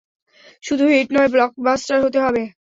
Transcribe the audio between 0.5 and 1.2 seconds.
শুধু হিট